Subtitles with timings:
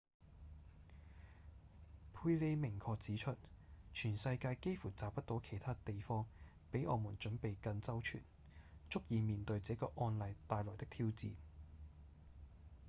[2.15, 3.37] 佩里明確指出：
[3.93, 6.25] 「全世界幾乎找不到其他地方
[6.71, 8.23] 比我們準備更周全
[8.89, 11.33] 足以面對這個案例帶來的挑戰」